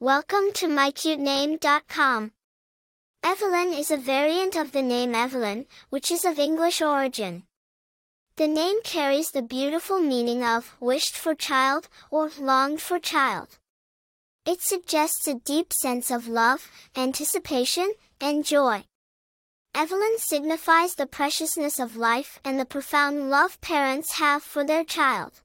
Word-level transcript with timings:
Welcome 0.00 0.52
to 0.54 0.68
mycutename.com. 0.68 2.30
Evalyn 3.24 3.76
is 3.76 3.90
a 3.90 3.96
variant 3.96 4.54
of 4.54 4.70
the 4.70 4.80
name 4.80 5.12
Evelyn, 5.12 5.66
which 5.90 6.12
is 6.12 6.24
of 6.24 6.38
English 6.38 6.80
origin. 6.80 7.42
The 8.36 8.46
name 8.46 8.80
carries 8.84 9.32
the 9.32 9.42
beautiful 9.42 9.98
meaning 9.98 10.44
of 10.44 10.76
wished 10.78 11.16
for 11.16 11.34
child 11.34 11.88
or 12.12 12.30
longed 12.38 12.80
for 12.80 13.00
child. 13.00 13.58
It 14.46 14.62
suggests 14.62 15.26
a 15.26 15.34
deep 15.34 15.72
sense 15.72 16.12
of 16.12 16.28
love, 16.28 16.70
anticipation, 16.94 17.92
and 18.20 18.44
joy. 18.44 18.84
Evalyn 19.74 20.18
signifies 20.18 20.94
the 20.94 21.06
preciousness 21.06 21.80
of 21.80 21.96
life 21.96 22.38
and 22.44 22.60
the 22.60 22.64
profound 22.64 23.30
love 23.30 23.60
parents 23.60 24.12
have 24.20 24.44
for 24.44 24.62
their 24.62 24.84
child. 24.84 25.42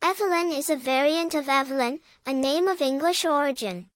Evalyn 0.00 0.56
is 0.56 0.70
a 0.70 0.76
variant 0.76 1.34
of 1.34 1.48
Evelyn, 1.48 1.98
a 2.24 2.32
name 2.32 2.68
of 2.68 2.80
English 2.80 3.24
origin. 3.24 3.90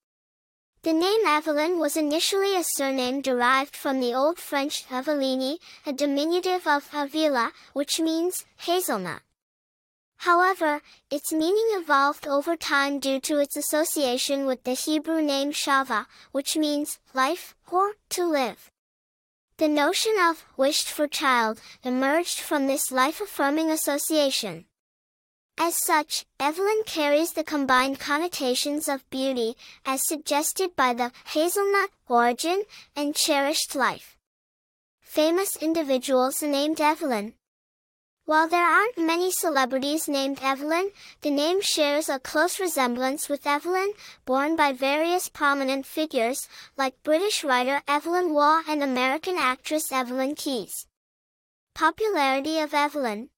The 0.83 0.93
name 0.93 1.25
Evelyn 1.25 1.79
was 1.79 1.97
initially 1.97 2.57
a 2.57 2.65
surname 2.65 3.21
derived 3.21 3.77
from 3.77 4.01
the 4.01 4.13
Old 4.13 4.39
French 4.39 4.85
Evelini, 4.89 5.59
a 5.87 5.93
diminutive 5.93 6.67
of 6.67 6.89
Avila, 6.93 7.53
which 7.73 8.01
means 8.01 8.45
hazelnut. 8.57 9.23
However, 10.19 10.83
its 11.09 11.33
meaning 11.33 11.69
evolved 11.71 12.27
over 12.27 12.57
time 12.57 12.99
due 12.99 13.21
to 13.21 13.39
its 13.39 13.57
association 13.57 14.45
with 14.45 14.65
the 14.65 14.75
Hebrew 14.75 15.23
name 15.23 15.53
Shava, 15.53 16.07
which 16.33 16.57
means 16.57 16.99
life 17.15 17.55
or 17.71 17.93
to 18.11 18.25
live. 18.25 18.73
The 19.59 19.69
notion 19.69 20.15
of 20.21 20.45
wished 20.57 20.89
for 20.89 21.07
child 21.07 21.61
emerged 21.85 22.41
from 22.41 22.67
this 22.67 22.91
life-affirming 22.91 23.71
association. 23.71 24.65
As 25.65 25.77
such, 25.77 26.27
Evalyn 26.41 26.85
carries 26.87 27.35
the 27.35 27.45
combined 27.45 28.01
connotations 28.01 28.89
of 28.89 29.09
beauty, 29.11 29.57
as 29.87 30.05
suggested 30.05 30.75
by 30.75 30.93
the 30.93 31.13
hazelnut 31.27 31.91
origin 32.09 32.65
and 32.97 33.15
cherished 33.15 33.77
life. 33.77 34.19
Famous 35.01 35.55
individuals 35.55 36.43
named 36.43 36.79
Evalyn. 36.79 37.35
While 38.25 38.49
there 38.49 38.67
aren't 38.67 38.99
many 38.99 39.31
celebrities 39.31 40.09
named 40.09 40.39
Evalyn, 40.39 40.91
the 41.21 41.31
name 41.31 41.61
shares 41.61 42.09
a 42.09 42.19
close 42.19 42.59
resemblance 42.59 43.29
with 43.29 43.47
Evelyn, 43.47 43.93
borne 44.25 44.57
by 44.57 44.73
various 44.73 45.29
prominent 45.29 45.87
figures, 45.87 46.49
like 46.77 47.05
British 47.05 47.45
writer 47.45 47.83
Evelyn 47.87 48.35
Waugh 48.35 48.63
and 48.69 48.83
American 48.83 49.37
actress 49.39 49.93
Evelyn 49.93 50.35
Keyes. 50.35 50.89
Popularity 51.73 52.59
of 52.59 52.73
Evalyn 52.73 53.29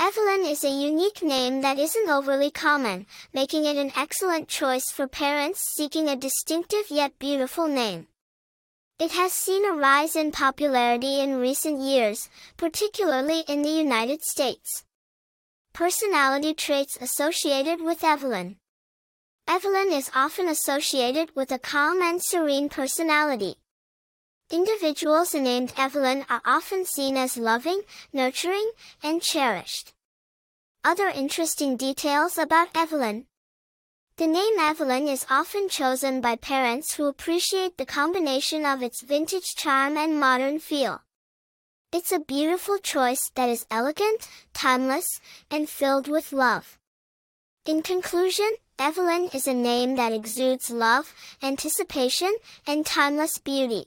Evalyn 0.00 0.50
is 0.50 0.64
a 0.64 0.70
unique 0.70 1.22
name 1.22 1.60
that 1.60 1.78
isn't 1.78 2.08
overly 2.08 2.50
common, 2.50 3.06
making 3.34 3.66
it 3.66 3.76
an 3.76 3.92
excellent 3.94 4.48
choice 4.48 4.90
for 4.90 5.06
parents 5.06 5.60
seeking 5.76 6.08
a 6.08 6.16
distinctive 6.16 6.86
yet 6.88 7.18
beautiful 7.18 7.68
name. 7.68 8.06
It 8.98 9.10
has 9.10 9.34
seen 9.34 9.62
a 9.66 9.76
rise 9.76 10.16
in 10.16 10.32
popularity 10.32 11.20
in 11.20 11.36
recent 11.36 11.82
years, 11.82 12.30
particularly 12.56 13.44
in 13.46 13.60
the 13.60 13.68
United 13.68 14.22
States. 14.22 14.84
Personality 15.74 16.54
traits 16.54 16.96
associated 16.98 17.82
with 17.82 18.00
Evalyn. 18.00 18.56
Evalyn 19.46 19.92
is 19.92 20.10
often 20.14 20.48
associated 20.48 21.36
with 21.36 21.52
a 21.52 21.58
calm 21.58 22.00
and 22.00 22.22
serene 22.22 22.70
personality. 22.70 23.56
Individuals 24.52 25.32
named 25.32 25.72
Evalyn 25.76 26.26
are 26.28 26.42
often 26.44 26.84
seen 26.84 27.16
as 27.16 27.36
loving, 27.36 27.82
nurturing, 28.12 28.72
and 29.00 29.22
cherished. 29.22 29.92
Other 30.82 31.06
interesting 31.06 31.76
details 31.76 32.36
about 32.36 32.72
Evalyn. 32.74 33.26
The 34.16 34.26
name 34.26 34.58
Evalyn 34.58 35.06
is 35.06 35.24
often 35.30 35.68
chosen 35.68 36.20
by 36.20 36.34
parents 36.34 36.94
who 36.94 37.06
appreciate 37.06 37.76
the 37.76 37.86
combination 37.86 38.66
of 38.66 38.82
its 38.82 39.02
vintage 39.02 39.54
charm 39.54 39.96
and 39.96 40.18
modern 40.18 40.58
feel. 40.58 41.02
It's 41.92 42.10
a 42.10 42.18
beautiful 42.18 42.78
choice 42.78 43.30
that 43.36 43.48
is 43.48 43.66
elegant, 43.70 44.26
timeless, 44.52 45.20
and 45.48 45.70
filled 45.70 46.08
with 46.08 46.32
love. 46.32 46.76
In 47.66 47.82
conclusion, 47.82 48.50
Evalyn 48.78 49.32
is 49.32 49.46
a 49.46 49.54
name 49.54 49.94
that 49.94 50.12
exudes 50.12 50.70
love, 50.70 51.14
anticipation, 51.40 52.34
and 52.66 52.84
timeless 52.84 53.38
beauty. 53.38 53.86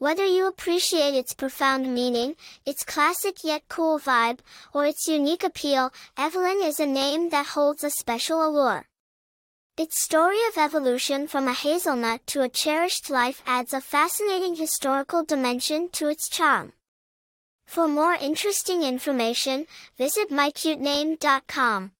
Whether 0.00 0.24
you 0.24 0.46
appreciate 0.46 1.12
its 1.12 1.34
profound 1.34 1.94
meaning, 1.94 2.34
its 2.64 2.84
classic 2.84 3.44
yet 3.44 3.64
cool 3.68 3.98
vibe, 3.98 4.38
or 4.72 4.86
its 4.86 5.06
unique 5.06 5.44
appeal, 5.44 5.92
Evalyn 6.16 6.66
is 6.66 6.80
a 6.80 6.86
name 6.86 7.28
that 7.28 7.48
holds 7.48 7.84
a 7.84 7.90
special 7.90 8.42
allure. 8.42 8.88
Its 9.76 10.00
story 10.00 10.38
of 10.48 10.56
evolution 10.56 11.28
from 11.28 11.46
a 11.46 11.52
hazelnut 11.52 12.26
to 12.28 12.40
a 12.40 12.48
cherished 12.48 13.10
life 13.10 13.42
adds 13.44 13.74
a 13.74 13.80
fascinating 13.82 14.56
historical 14.56 15.22
dimension 15.22 15.90
to 15.90 16.08
its 16.08 16.30
charm. 16.30 16.72
For 17.66 17.86
more 17.86 18.14
interesting 18.14 18.82
information, 18.82 19.66
visit 19.98 20.30
mycutename.com. 20.30 21.92